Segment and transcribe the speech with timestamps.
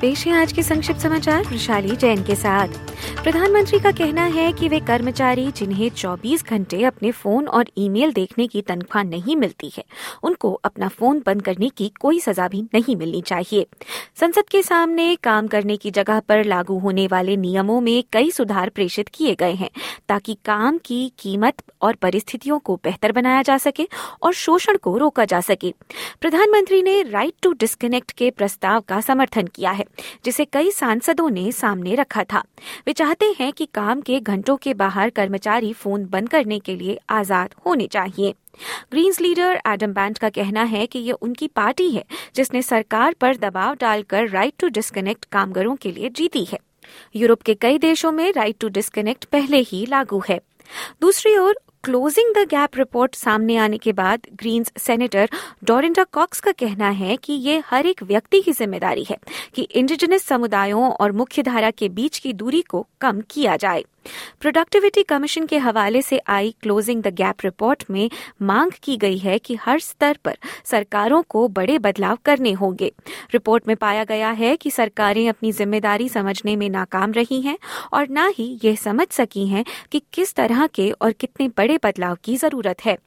[0.00, 2.68] पेश है आज के संक्षिप्त समाचार वैशाली जैन के साथ।
[3.22, 8.46] प्रधानमंत्री का कहना है कि वे कर्मचारी जिन्हें 24 घंटे अपने फ़ोन और ईमेल देखने
[8.46, 9.84] की तनख्वाह नहीं मिलती है,
[10.22, 13.66] उनको अपना फ़ोन बंद करने की कोई सजा भी नहीं मिलनी चाहिए।
[14.20, 18.68] संसद के सामने काम करने की जगह पर लागू होने वाले नियमों में कई सुधार
[18.68, 19.70] प्रेषित किए गए हैं,
[20.08, 23.88] ताकि काम की कीमत और परिस्थितियों को बेहतर बनाया जा सके
[24.22, 25.74] और शोषण को रोका जा सके।
[26.20, 29.85] प्रधानमंत्री ने राइट टू डिस्कनेक्ट के प्रस्ताव का समर्थन किया है।
[30.24, 32.42] जिसे कई सांसदों ने सामने रखा था।
[32.86, 36.98] वे चाहते हैं कि काम के घंटों के बाहर कर्मचारी फ़ोन बंद करने के लिए
[37.10, 38.34] आज़ाद होने चाहिए।
[38.90, 43.36] ग्रीन्स लीडर एडम बैंड का कहना है कि ये उनकी पार्टी है, जिसने सरकार पर
[43.36, 46.58] दबाव डालकर राइट टू डिस्कनेक्ट कामगारों के लिए जीती है।
[47.16, 50.40] यूरोप के कई देशों में राइट टू डिस्कनेक्ट पहले ही लागू है।
[51.00, 55.28] दूसरी ओर क्लोजिंग द गैप रिपोर्ट सामने आने के बाद ग्रीन्स सेनेटर
[55.64, 59.16] डोरिंडा कॉक्स का कहना है कि ये हर एक व्यक्ति की ज़िम्मेदारी है
[59.54, 63.84] कि इंडिजिनस समुदायों और मुख्यधारा के बीच की दूरी को कम किया जाए।
[64.40, 68.08] प्रोडक्टिविटी कमीशन के हवाले से आई क्लोजिंग द गैप रिपोर्ट में
[68.42, 72.92] मांग की गई है कि हर स्तर पर सरकारों को बड़े बदलाव करने होंगे।
[73.32, 77.58] रिपोर्ट में पाया गया है कि सरकारें अपनी ज़िम्मेदारी समझने में नाकाम रही हैं
[77.92, 82.16] और न ही ये समझ सकी हैं कि किस तरह के और कितने बड़े बदलाव
[82.24, 82.98] की ज़रूरत है।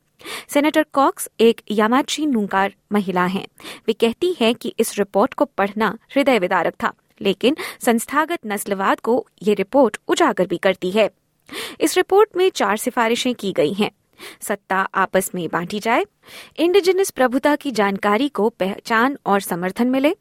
[0.49, 3.45] सेनेटर कॉक्स एक यामाची नुंकार महिला हैं।
[3.87, 9.25] वे कहती हैं कि इस रिपोर्ट को पढ़ना हृदय विदारक था। लेकिन संस्थागत नस्लवाद को
[9.43, 11.09] ये रिपोर्ट उजागर भी करती है।
[11.81, 13.91] इस रिपोर्ट में चार सिफारिशें की गई हैं।
[14.41, 16.05] सत्ता आपस में बांटी जाए,
[16.57, 20.13] इंडिजिनस प्रभुता की जानकारी को पहचान और समर्थन मिले,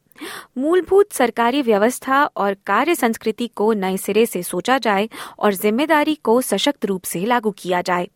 [0.57, 5.09] मूलभूत सरकारी व्यवस्था और कार्य संस्कृति को नए सिरे से सोचा जाए
[5.39, 8.07] और ज़िम्मेदारी को सशक्त रूप से लागू किया जाए।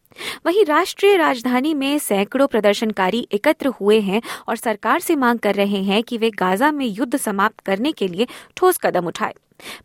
[0.45, 5.83] वहीं राष्ट्रीय राजधानी में सैकड़ों प्रदर्शनकारी एकत्र हुए हैं और सरकार से मांग कर रहे
[5.83, 9.33] हैं कि वे गाजा में युद्ध समाप्त करने के लिए ठोस कदम उठाए।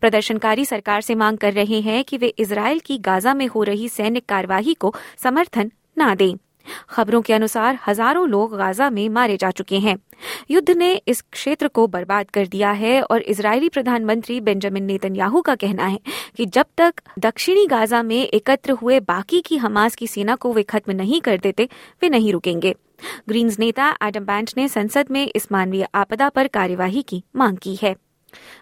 [0.00, 3.88] प्रदर्शनकारी सरकार से मांग कर रहे हैं कि वे इसराइल की गाजा में हो रही
[3.88, 6.34] सैन्य कार्यवाही को समर्थन न दें।
[6.90, 9.96] खबरों के अनुसार हज़ारों लोग गाजा में मारे जा चुके हैं।
[10.50, 15.54] युद्ध ने इस क्षेत्र को बर्बाद कर दिया है और इजरायली प्रधानमंत्री बेंजामिन नेतन्याहू का
[15.54, 16.00] कहना है
[16.36, 20.62] कि जब तक दक्षिणी गाजा में एकत्र हुए बाकी की हमास की सेना को वे
[20.62, 21.68] खत्म नहीं कर देते,
[22.02, 22.74] वे नहीं रुकेंगे।
[23.28, 27.78] ग्रीन्स नेता एडम बैंट ने संसद में इस मानवीय आपदा पर कार्यवाही की मांग की
[27.82, 27.94] है।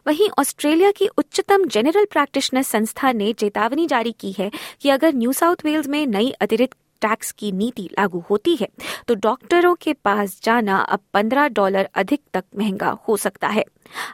[0.07, 4.51] वहीं ऑस्ट्रेलिया की उच्चतम जनरल प्रैक्टिशनर संस्था ने चेतावनी जारी की है
[4.81, 8.69] कि अगर न्यू साउथ वेल्स में नई अतिरिक्त टैक्स की नीति लागू होती है
[9.09, 13.65] तो डॉक्टरों के पास जाना अब 15 डॉलर अधिक तक महँगा हो सकता है।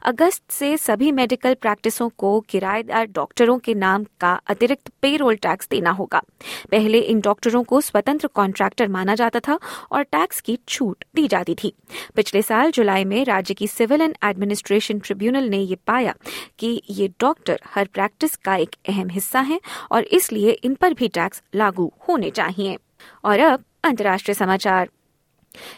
[0.03, 5.91] अगस्त से सभी मेडिकल प्रैक्टिसों को किराएदार डॉक्टरों के नाम का अतिरिक्त पेरोल टैक्स देना
[5.91, 6.23] होगा।
[6.71, 9.59] पहले इन डॉक्टरों को स्वतंत्र कॉन्ट्रैक्टर माना जाता था
[9.93, 11.73] और टैक्स की छूट दी जाती थी।
[12.15, 16.15] पिछले साल जुलाई में राज्य की सिविल एंड एडमिनिस्ट्रेशन ट्रिब्यूनल ने ये पाया
[16.59, 19.61] कि ये डॉक्टर हर प्रैक्टिस का एक अहम हिस्सा है
[19.93, 22.77] और इसलिए इन पर भी टैक्स लागू होने चाहिए।
[23.25, 24.89] और अब अंतर्राष्ट्रीय समाचार।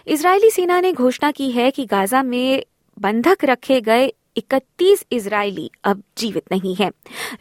[0.07, 2.65] इजरायली सेना ने घोषणा की है कि गाजा में
[3.01, 6.91] बंधक रखे गए 31 इजरायली अब जीवित नहीं हैं।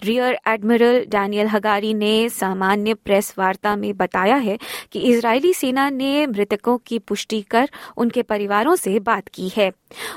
[0.03, 4.59] रियर एडमिरल डैनियल हगारी ने सामान्य प्रेस वार्ता में बताया है
[4.91, 9.71] कि इजरायली सेना ने मृतकों की पुष्टि कर उनके परिवारों से बात की है।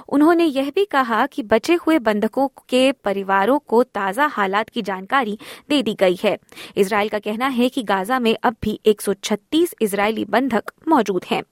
[0.09, 5.39] उन्होंने यह भी कहा कि बचे हुए बंधकों के परिवारों को ताज़ा हालात की जानकारी
[5.69, 6.39] दे दी गई है।
[6.77, 11.43] इसराइल का कहना है कि गाजा में अब भी 136 इजरायली बंधक मौजूद हैं।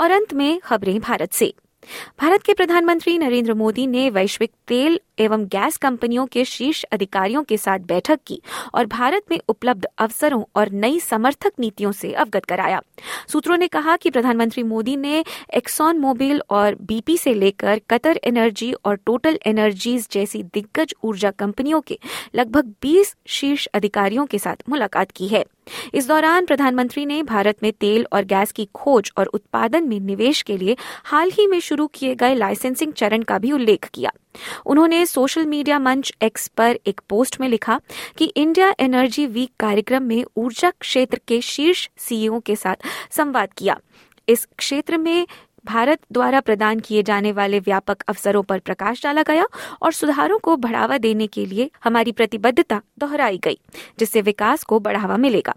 [0.00, 1.54] और अंत में खबरें भारत से।
[2.20, 7.56] भारत के प्रधानमंत्री नरेंद्र मोदी ने वैश्विक तेल एवं गैस कंपनियों के शीर्ष अधिकारियों के
[7.56, 8.40] साथ बैठक की
[8.74, 12.82] और भारत में उपलब्ध अवसरों और नई समर्थक नीतियों से अवगत कराया।
[13.28, 18.72] सूत्रों ने कहा कि प्रधानमंत्री मोदी ने एक्सॉन मोबिल और बीपी से लेकर कतर एनर्जी
[18.72, 21.98] और टोटल एनर्जीज जैसी दिग्गज ऊर्जा कंपनियों के
[22.34, 25.44] लगभग 20 शीर्ष अधिकारियों के साथ मुलाकात की है।
[25.94, 30.42] इस दौरान प्रधानमंत्री ने भारत में तेल और गैस की खोज और उत्पादन में निवेश
[30.42, 34.10] के लिए हाल ही में शुरू किए गए लाइसेंसिंग चरण का भी उल्लेख किया।
[34.66, 37.80] उन्होंने सोशल मीडिया मंच एक्स पर एक पोस्ट में लिखा
[38.18, 42.76] कि इंडिया एनर्जी वीक कार्यक्रम में ऊर्जा क्षेत्र के शीर्ष सीईओ के साथ
[43.10, 43.78] संवाद किया।
[44.28, 45.26] इस क्षेत्र में
[45.66, 49.46] भारत द्वारा प्रदान किए जाने वाले व्यापक अवसरों पर प्रकाश डाला गया
[49.82, 53.58] और सुधारों को बढ़ावा देने के लिए हमारी प्रतिबद्धता दोहराई गई,
[53.98, 55.54] जिससे विकास को बढ़ावा मिलेगा।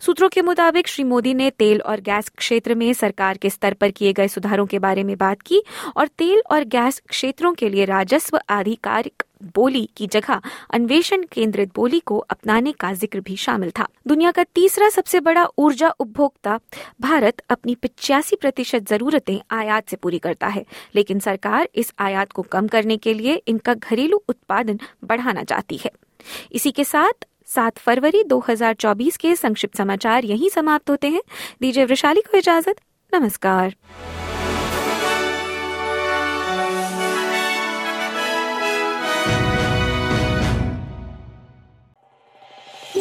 [0.00, 3.90] सूत्रों के मुताबिक श्री मोदी ने तेल और गैस क्षेत्र में सरकार के स्तर पर
[3.90, 5.62] किए गए सुधारों के बारे में बात की
[5.96, 12.00] और तेल और गैस क्षेत्रों के लिए राजस्व आधिकारिक बोली की जगह अन्वेषण केंद्रित बोली
[12.00, 16.58] को अपनाने का ज़िक्र भी शामिल था। दुनिया का तीसरा सबसे बड़ा ऊर्जा उपभोक्ता
[17.00, 20.64] भारत अपनी पिचासी प्रतिशत जरूरतें आयात से पूरी करता है,
[20.94, 25.90] लेकिन सरकार इस आयात को कम करने के लिए इनका घरेलू उत्पादन बढ़ाना चाहती है।
[26.52, 31.22] इसी के साथ, सात फरवरी 2024 के संक्षिप्त समाचार यहीं समाप्त होते हैं।
[31.60, 32.80] दीजिए वृशाली को इजाज़त।
[33.14, 33.74] नमस्कार।